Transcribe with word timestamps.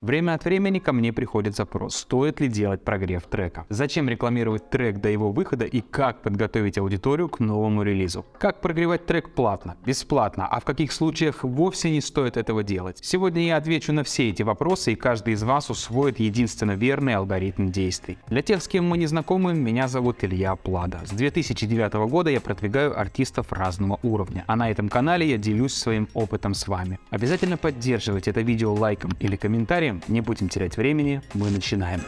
Время 0.00 0.34
от 0.34 0.44
времени 0.44 0.78
ко 0.78 0.92
мне 0.92 1.12
приходит 1.12 1.56
запрос, 1.56 1.96
стоит 1.96 2.38
ли 2.38 2.46
делать 2.46 2.84
прогрев 2.84 3.24
трека, 3.26 3.66
зачем 3.68 4.08
рекламировать 4.08 4.70
трек 4.70 5.00
до 5.00 5.08
его 5.08 5.32
выхода 5.32 5.64
и 5.64 5.80
как 5.80 6.22
подготовить 6.22 6.78
аудиторию 6.78 7.28
к 7.28 7.40
новому 7.40 7.82
релизу. 7.82 8.24
Как 8.38 8.60
прогревать 8.60 9.06
трек 9.06 9.34
платно, 9.34 9.76
бесплатно, 9.84 10.46
а 10.46 10.60
в 10.60 10.64
каких 10.64 10.92
случаях 10.92 11.42
вовсе 11.42 11.90
не 11.90 12.00
стоит 12.00 12.36
этого 12.36 12.62
делать. 12.62 13.00
Сегодня 13.02 13.44
я 13.44 13.56
отвечу 13.56 13.92
на 13.92 14.04
все 14.04 14.28
эти 14.28 14.44
вопросы 14.44 14.92
и 14.92 14.94
каждый 14.94 15.34
из 15.34 15.42
вас 15.42 15.68
усвоит 15.68 16.20
единственно 16.20 16.76
верный 16.76 17.16
алгоритм 17.16 17.66
действий. 17.66 18.18
Для 18.28 18.42
тех, 18.42 18.62
с 18.62 18.68
кем 18.68 18.88
мы 18.88 18.98
не 18.98 19.08
знакомы, 19.08 19.52
меня 19.52 19.88
зовут 19.88 20.22
Илья 20.22 20.54
Плада. 20.54 21.00
С 21.06 21.10
2009 21.10 21.94
года 22.08 22.30
я 22.30 22.40
продвигаю 22.40 22.96
артистов 22.96 23.52
разного 23.52 23.98
уровня, 24.04 24.44
а 24.46 24.54
на 24.54 24.70
этом 24.70 24.88
канале 24.88 25.28
я 25.28 25.38
делюсь 25.38 25.74
своим 25.74 26.06
опытом 26.14 26.54
с 26.54 26.68
вами. 26.68 27.00
Обязательно 27.10 27.56
поддерживайте 27.56 28.30
это 28.30 28.42
видео 28.42 28.72
лайком 28.72 29.10
или 29.18 29.34
комментарием, 29.34 29.87
не 30.08 30.20
будем 30.20 30.48
терять 30.48 30.76
времени, 30.76 31.22
мы 31.34 31.50
начинаем. 31.50 32.00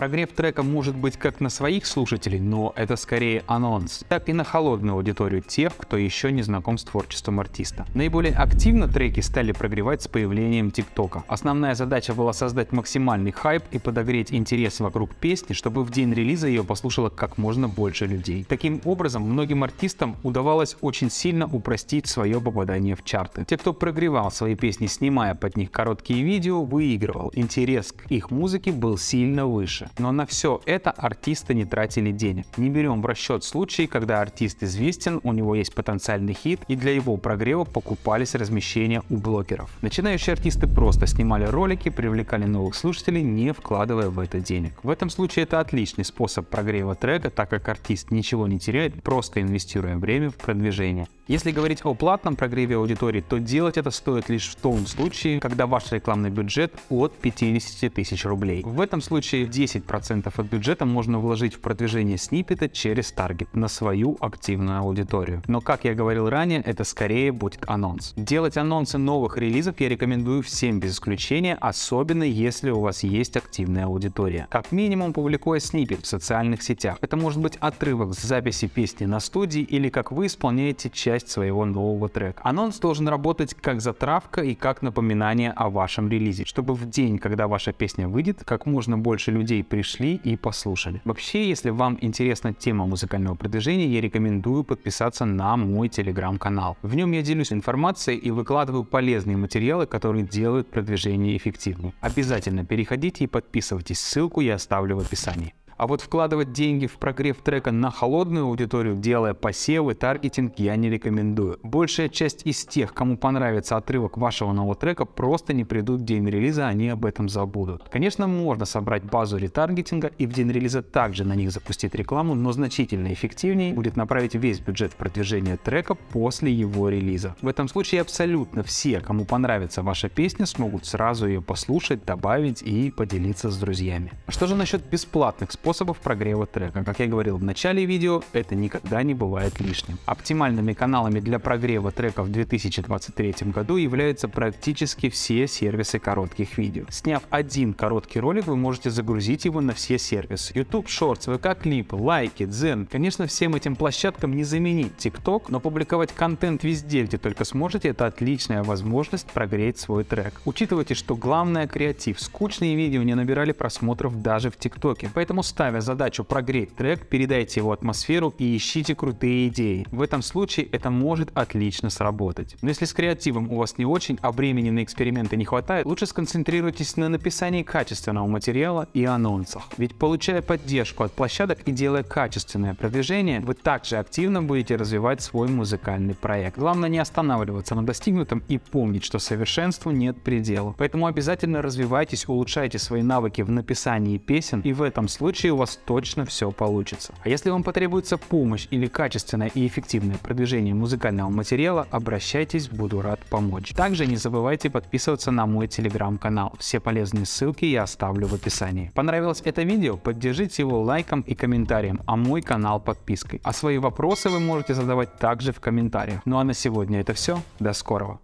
Прогрев 0.00 0.32
трека 0.32 0.62
может 0.62 0.96
быть 0.96 1.18
как 1.18 1.40
на 1.40 1.50
своих 1.50 1.84
слушателей, 1.84 2.40
но 2.40 2.72
это 2.74 2.96
скорее 2.96 3.44
анонс, 3.46 4.02
так 4.08 4.30
и 4.30 4.32
на 4.32 4.44
холодную 4.44 4.94
аудиторию 4.94 5.42
тех, 5.42 5.76
кто 5.76 5.98
еще 5.98 6.32
не 6.32 6.40
знаком 6.40 6.78
с 6.78 6.84
творчеством 6.84 7.38
артиста. 7.38 7.84
Наиболее 7.92 8.32
активно 8.32 8.88
треки 8.88 9.20
стали 9.20 9.52
прогревать 9.52 10.00
с 10.00 10.08
появлением 10.08 10.70
ТикТока. 10.70 11.22
Основная 11.28 11.74
задача 11.74 12.14
была 12.14 12.32
создать 12.32 12.72
максимальный 12.72 13.30
хайп 13.30 13.62
и 13.72 13.78
подогреть 13.78 14.32
интерес 14.32 14.80
вокруг 14.80 15.14
песни, 15.14 15.52
чтобы 15.52 15.84
в 15.84 15.90
день 15.90 16.14
релиза 16.14 16.48
ее 16.48 16.64
послушало 16.64 17.10
как 17.10 17.36
можно 17.36 17.68
больше 17.68 18.06
людей. 18.06 18.46
Таким 18.48 18.80
образом, 18.86 19.24
многим 19.24 19.64
артистам 19.64 20.16
удавалось 20.22 20.78
очень 20.80 21.10
сильно 21.10 21.44
упростить 21.44 22.06
свое 22.06 22.40
попадание 22.40 22.96
в 22.96 23.04
чарты. 23.04 23.44
Те, 23.44 23.58
кто 23.58 23.74
прогревал 23.74 24.30
свои 24.30 24.54
песни, 24.54 24.86
снимая 24.86 25.34
под 25.34 25.58
них 25.58 25.70
короткие 25.70 26.22
видео, 26.22 26.64
выигрывал. 26.64 27.32
Интерес 27.34 27.92
к 27.92 28.10
их 28.10 28.30
музыке 28.30 28.72
был 28.72 28.96
сильно 28.96 29.44
выше. 29.44 29.89
Но 29.98 30.12
на 30.12 30.26
все 30.26 30.60
это 30.66 30.90
артисты 30.90 31.54
не 31.54 31.64
тратили 31.64 32.12
денег. 32.12 32.46
Не 32.56 32.70
берем 32.70 33.02
в 33.02 33.06
расчет 33.06 33.44
случаи, 33.44 33.86
когда 33.86 34.20
артист 34.20 34.62
известен, 34.62 35.20
у 35.22 35.32
него 35.32 35.54
есть 35.54 35.74
потенциальный 35.74 36.34
хит, 36.34 36.60
и 36.68 36.76
для 36.76 36.92
его 36.92 37.16
прогрева 37.16 37.64
покупались 37.64 38.34
размещения 38.34 39.02
у 39.10 39.16
блогеров. 39.16 39.70
Начинающие 39.82 40.32
артисты 40.32 40.66
просто 40.66 41.06
снимали 41.06 41.44
ролики, 41.44 41.88
привлекали 41.88 42.44
новых 42.44 42.74
слушателей, 42.74 43.22
не 43.22 43.52
вкладывая 43.52 44.10
в 44.10 44.18
это 44.18 44.40
денег. 44.40 44.72
В 44.82 44.90
этом 44.90 45.10
случае 45.10 45.44
это 45.44 45.60
отличный 45.60 46.04
способ 46.04 46.48
прогрева 46.48 46.94
трека, 46.94 47.30
так 47.30 47.50
как 47.50 47.68
артист 47.68 48.10
ничего 48.10 48.46
не 48.46 48.58
теряет, 48.58 49.02
просто 49.02 49.40
инвестируя 49.40 49.96
время 49.96 50.30
в 50.30 50.36
продвижение. 50.36 51.06
Если 51.28 51.52
говорить 51.52 51.80
о 51.84 51.94
платном 51.94 52.34
прогреве 52.34 52.74
аудитории, 52.74 53.20
то 53.20 53.38
делать 53.38 53.78
это 53.78 53.92
стоит 53.92 54.28
лишь 54.28 54.48
в 54.48 54.56
том 54.56 54.84
случае, 54.86 55.38
когда 55.38 55.68
ваш 55.68 55.92
рекламный 55.92 56.30
бюджет 56.30 56.74
от 56.88 57.16
50 57.18 57.94
тысяч 57.94 58.24
рублей. 58.24 58.62
В 58.64 58.80
этом 58.80 59.00
случае 59.00 59.46
10% 59.46 59.79
от 59.88 60.46
бюджета 60.46 60.84
можно 60.84 61.18
вложить 61.18 61.54
в 61.54 61.60
продвижение 61.60 62.18
сниппета 62.18 62.68
через 62.68 63.12
таргет 63.12 63.54
на 63.54 63.68
свою 63.68 64.16
активную 64.20 64.80
аудиторию. 64.80 65.42
Но, 65.46 65.60
как 65.60 65.84
я 65.84 65.94
говорил 65.94 66.28
ранее, 66.28 66.60
это 66.60 66.84
скорее 66.84 67.32
будет 67.32 67.64
анонс. 67.66 68.12
Делать 68.16 68.56
анонсы 68.56 68.98
новых 68.98 69.38
релизов 69.38 69.80
я 69.80 69.88
рекомендую 69.88 70.42
всем 70.42 70.80
без 70.80 70.94
исключения, 70.94 71.56
особенно 71.60 72.24
если 72.24 72.70
у 72.70 72.80
вас 72.80 73.02
есть 73.02 73.36
активная 73.36 73.86
аудитория. 73.86 74.46
Как 74.50 74.72
минимум 74.72 75.12
публикуя 75.12 75.60
сниппет 75.60 76.04
в 76.04 76.06
социальных 76.06 76.62
сетях. 76.62 76.98
Это 77.00 77.16
может 77.16 77.40
быть 77.40 77.56
отрывок 77.56 78.14
с 78.14 78.22
записи 78.22 78.66
песни 78.66 79.06
на 79.06 79.20
студии 79.20 79.62
или 79.62 79.88
как 79.88 80.12
вы 80.12 80.26
исполняете 80.26 80.90
часть 80.90 81.28
своего 81.28 81.64
нового 81.64 82.08
трека. 82.08 82.40
Анонс 82.44 82.78
должен 82.78 83.08
работать 83.08 83.54
как 83.54 83.80
затравка 83.80 84.42
и 84.42 84.54
как 84.54 84.82
напоминание 84.82 85.52
о 85.52 85.70
вашем 85.70 86.08
релизе, 86.08 86.44
чтобы 86.44 86.74
в 86.74 86.88
день, 86.88 87.18
когда 87.18 87.48
ваша 87.48 87.72
песня 87.72 88.08
выйдет, 88.08 88.42
как 88.44 88.66
можно 88.66 88.98
больше 88.98 89.30
людей 89.30 89.62
пришли 89.70 90.16
и 90.16 90.36
послушали. 90.36 91.00
Вообще, 91.04 91.48
если 91.48 91.70
вам 91.70 91.96
интересна 92.02 92.52
тема 92.52 92.86
музыкального 92.86 93.36
продвижения, 93.36 93.86
я 93.86 94.00
рекомендую 94.00 94.64
подписаться 94.64 95.24
на 95.24 95.56
мой 95.56 95.88
телеграм-канал. 95.88 96.76
В 96.82 96.94
нем 96.94 97.12
я 97.12 97.22
делюсь 97.22 97.52
информацией 97.52 98.18
и 98.18 98.30
выкладываю 98.30 98.84
полезные 98.84 99.36
материалы, 99.36 99.86
которые 99.86 100.26
делают 100.26 100.68
продвижение 100.70 101.36
эффективнее. 101.36 101.94
Обязательно 102.00 102.64
переходите 102.64 103.24
и 103.24 103.28
подписывайтесь, 103.28 104.00
ссылку 104.00 104.40
я 104.40 104.56
оставлю 104.56 104.96
в 104.96 105.00
описании. 105.00 105.54
А 105.80 105.86
вот 105.86 106.02
вкладывать 106.02 106.52
деньги 106.52 106.86
в 106.86 106.98
прогрев 106.98 107.38
трека 107.38 107.72
на 107.72 107.90
холодную 107.90 108.44
аудиторию, 108.44 108.96
делая 108.96 109.32
посевы, 109.32 109.94
таргетинг, 109.94 110.58
я 110.58 110.76
не 110.76 110.90
рекомендую. 110.90 111.58
Большая 111.62 112.10
часть 112.10 112.42
из 112.44 112.66
тех, 112.66 112.92
кому 112.92 113.16
понравится 113.16 113.78
отрывок 113.78 114.18
вашего 114.18 114.52
нового 114.52 114.74
трека, 114.74 115.06
просто 115.06 115.54
не 115.54 115.64
придут 115.64 116.02
в 116.02 116.04
день 116.04 116.28
релиза, 116.28 116.68
они 116.68 116.90
об 116.90 117.06
этом 117.06 117.30
забудут. 117.30 117.88
Конечно, 117.88 118.26
можно 118.26 118.66
собрать 118.66 119.04
базу 119.04 119.38
ретаргетинга 119.38 120.08
и 120.18 120.26
в 120.26 120.34
день 120.34 120.52
релиза 120.52 120.82
также 120.82 121.24
на 121.24 121.34
них 121.34 121.50
запустить 121.50 121.94
рекламу, 121.94 122.34
но 122.34 122.52
значительно 122.52 123.10
эффективнее 123.10 123.72
будет 123.72 123.96
направить 123.96 124.34
весь 124.34 124.60
бюджет 124.60 124.92
в 124.92 124.96
продвижение 124.96 125.56
трека 125.56 125.94
после 125.94 126.52
его 126.52 126.90
релиза. 126.90 127.36
В 127.40 127.48
этом 127.48 127.68
случае 127.68 128.02
абсолютно 128.02 128.62
все, 128.62 129.00
кому 129.00 129.24
понравится 129.24 129.82
ваша 129.82 130.10
песня, 130.10 130.44
смогут 130.44 130.84
сразу 130.84 131.26
ее 131.26 131.40
послушать, 131.40 132.04
добавить 132.04 132.60
и 132.60 132.90
поделиться 132.90 133.48
с 133.48 133.56
друзьями. 133.56 134.12
Что 134.28 134.46
же 134.46 134.54
насчет 134.54 134.86
бесплатных 134.86 135.50
способов 135.52 135.69
способов 135.70 135.98
прогрева 135.98 136.46
трека. 136.46 136.82
Как 136.82 136.98
я 136.98 137.06
говорил 137.06 137.36
в 137.36 137.44
начале 137.44 137.84
видео, 137.84 138.22
это 138.32 138.56
никогда 138.56 139.04
не 139.04 139.14
бывает 139.14 139.60
лишним. 139.60 139.98
Оптимальными 140.04 140.72
каналами 140.72 141.20
для 141.20 141.38
прогрева 141.38 141.92
трека 141.92 142.24
в 142.24 142.28
2023 142.32 143.52
году 143.52 143.76
являются 143.76 144.28
практически 144.28 145.10
все 145.10 145.46
сервисы 145.46 146.00
коротких 146.00 146.58
видео. 146.58 146.86
Сняв 146.90 147.22
один 147.30 147.72
короткий 147.72 148.18
ролик, 148.18 148.48
вы 148.48 148.56
можете 148.56 148.90
загрузить 148.90 149.44
его 149.44 149.60
на 149.60 149.72
все 149.72 149.96
сервисы. 149.96 150.52
YouTube 150.56 150.88
Shorts, 150.88 151.28
VK 151.28 151.62
клипы, 151.62 151.94
лайки, 151.94 152.42
Zen. 152.42 152.88
Конечно, 152.90 153.28
всем 153.28 153.54
этим 153.54 153.76
площадкам 153.76 154.34
не 154.34 154.42
заменить 154.42 154.94
TikTok, 154.98 155.44
но 155.50 155.60
публиковать 155.60 156.12
контент 156.12 156.64
везде, 156.64 157.04
где 157.04 157.16
только 157.16 157.44
сможете, 157.44 157.90
это 157.90 158.06
отличная 158.06 158.64
возможность 158.64 159.28
прогреть 159.28 159.78
свой 159.78 160.02
трек. 160.02 160.40
Учитывайте, 160.44 160.94
что 160.94 161.14
главное 161.14 161.68
креатив. 161.68 162.20
Скучные 162.20 162.74
видео 162.74 163.04
не 163.04 163.14
набирали 163.14 163.52
просмотров 163.52 164.20
даже 164.20 164.50
в 164.50 164.56
ТикТоке, 164.56 165.08
поэтому 165.14 165.44
ставя 165.60 165.82
задачу 165.82 166.24
прогреть 166.24 166.74
трек, 166.74 167.06
передайте 167.06 167.60
его 167.60 167.72
атмосферу 167.72 168.32
и 168.38 168.56
ищите 168.56 168.94
крутые 168.94 169.48
идеи. 169.48 169.86
В 169.90 170.00
этом 170.00 170.22
случае 170.22 170.64
это 170.64 170.88
может 170.88 171.30
отлично 171.34 171.90
сработать. 171.90 172.56
Но 172.62 172.70
если 172.70 172.86
с 172.86 172.94
креативом 172.94 173.52
у 173.52 173.58
вас 173.58 173.76
не 173.76 173.84
очень, 173.84 174.18
а 174.22 174.32
времени 174.32 174.70
на 174.70 174.82
эксперименты 174.82 175.36
не 175.36 175.44
хватает, 175.44 175.84
лучше 175.84 176.06
сконцентрируйтесь 176.06 176.96
на 176.96 177.10
написании 177.10 177.62
качественного 177.62 178.26
материала 178.26 178.88
и 178.94 179.04
анонсах. 179.04 179.64
Ведь 179.76 179.94
получая 179.96 180.40
поддержку 180.40 181.04
от 181.04 181.12
площадок 181.12 181.58
и 181.66 181.72
делая 181.72 182.04
качественное 182.04 182.72
продвижение, 182.72 183.40
вы 183.40 183.52
также 183.52 183.98
активно 183.98 184.42
будете 184.42 184.76
развивать 184.76 185.20
свой 185.20 185.48
музыкальный 185.48 186.14
проект. 186.14 186.56
Главное 186.56 186.88
не 186.88 187.00
останавливаться 187.00 187.74
на 187.74 187.84
достигнутом 187.84 188.42
и 188.48 188.56
помнить, 188.56 189.04
что 189.04 189.18
совершенству 189.18 189.90
нет 189.90 190.22
предела. 190.22 190.74
Поэтому 190.78 191.04
обязательно 191.04 191.60
развивайтесь, 191.60 192.26
улучшайте 192.26 192.78
свои 192.78 193.02
навыки 193.02 193.42
в 193.42 193.50
написании 193.50 194.16
песен, 194.16 194.62
и 194.62 194.72
в 194.72 194.80
этом 194.80 195.06
случае 195.06 195.49
случае 195.50 195.54
у 195.54 195.56
вас 195.56 195.78
точно 195.84 196.24
все 196.24 196.50
получится. 196.50 197.12
А 197.24 197.28
если 197.28 197.50
вам 197.50 197.62
потребуется 197.62 198.16
помощь 198.18 198.68
или 198.70 198.86
качественное 198.86 199.50
и 199.54 199.66
эффективное 199.66 200.16
продвижение 200.16 200.74
музыкального 200.74 201.30
материала, 201.30 201.86
обращайтесь, 201.90 202.68
буду 202.68 203.02
рад 203.02 203.20
помочь. 203.30 203.72
Также 203.74 204.06
не 204.06 204.16
забывайте 204.16 204.70
подписываться 204.70 205.30
на 205.30 205.46
мой 205.46 205.68
телеграм-канал. 205.68 206.52
Все 206.58 206.80
полезные 206.80 207.26
ссылки 207.26 207.64
я 207.66 207.82
оставлю 207.82 208.26
в 208.26 208.34
описании. 208.34 208.90
Понравилось 208.94 209.42
это 209.44 209.62
видео? 209.62 209.96
Поддержите 209.96 210.62
его 210.62 210.82
лайком 210.82 211.22
и 211.22 211.34
комментарием, 211.34 212.00
а 212.06 212.16
мой 212.16 212.42
канал 212.42 212.80
подпиской. 212.80 213.40
А 213.44 213.52
свои 213.52 213.78
вопросы 213.78 214.28
вы 214.28 214.40
можете 214.40 214.74
задавать 214.74 215.18
также 215.18 215.52
в 215.52 215.60
комментариях. 215.60 216.20
Ну 216.24 216.38
а 216.38 216.44
на 216.44 216.54
сегодня 216.54 217.00
это 217.00 217.12
все. 217.12 217.40
До 217.58 217.72
скорого. 217.72 218.18